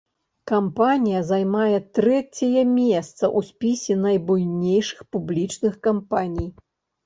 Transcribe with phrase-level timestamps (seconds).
[0.51, 6.53] Кампанія займае трэцяе месца ў спісе найбуйнейшых публічных кампаній.